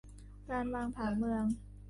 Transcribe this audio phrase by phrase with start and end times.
[0.49, 1.45] การวางผังเมือง